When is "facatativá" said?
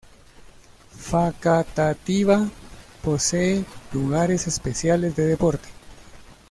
0.97-2.49